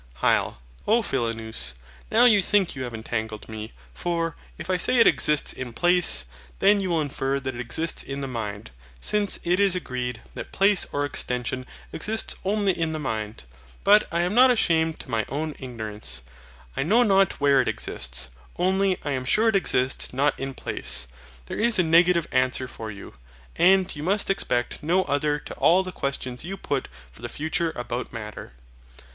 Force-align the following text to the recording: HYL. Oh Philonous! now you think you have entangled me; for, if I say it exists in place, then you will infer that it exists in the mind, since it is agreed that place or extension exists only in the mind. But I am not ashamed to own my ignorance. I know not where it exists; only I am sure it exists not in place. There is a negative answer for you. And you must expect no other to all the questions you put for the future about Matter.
HYL. 0.23 0.55
Oh 0.87 1.03
Philonous! 1.03 1.75
now 2.09 2.25
you 2.25 2.41
think 2.41 2.75
you 2.75 2.81
have 2.85 2.93
entangled 2.95 3.47
me; 3.47 3.71
for, 3.93 4.35
if 4.57 4.67
I 4.67 4.75
say 4.75 4.97
it 4.97 5.05
exists 5.05 5.53
in 5.53 5.73
place, 5.73 6.25
then 6.57 6.79
you 6.81 6.89
will 6.89 7.01
infer 7.01 7.39
that 7.39 7.53
it 7.53 7.61
exists 7.61 8.01
in 8.01 8.19
the 8.19 8.27
mind, 8.27 8.71
since 8.99 9.37
it 9.43 9.59
is 9.59 9.75
agreed 9.75 10.23
that 10.33 10.51
place 10.51 10.87
or 10.91 11.05
extension 11.05 11.67
exists 11.93 12.33
only 12.43 12.71
in 12.71 12.93
the 12.93 12.99
mind. 12.99 13.43
But 13.83 14.07
I 14.11 14.21
am 14.21 14.33
not 14.33 14.49
ashamed 14.49 14.99
to 15.01 15.25
own 15.29 15.49
my 15.49 15.55
ignorance. 15.59 16.23
I 16.75 16.81
know 16.81 17.03
not 17.03 17.39
where 17.39 17.61
it 17.61 17.67
exists; 17.67 18.29
only 18.57 18.97
I 19.03 19.11
am 19.11 19.23
sure 19.23 19.49
it 19.49 19.55
exists 19.55 20.11
not 20.13 20.33
in 20.39 20.55
place. 20.55 21.07
There 21.45 21.59
is 21.59 21.77
a 21.77 21.83
negative 21.83 22.27
answer 22.31 22.67
for 22.67 22.89
you. 22.89 23.13
And 23.55 23.95
you 23.95 24.01
must 24.01 24.31
expect 24.31 24.81
no 24.81 25.03
other 25.03 25.37
to 25.37 25.53
all 25.57 25.83
the 25.83 25.91
questions 25.91 26.43
you 26.43 26.57
put 26.57 26.87
for 27.11 27.21
the 27.21 27.29
future 27.29 27.71
about 27.75 28.11
Matter. 28.11 28.53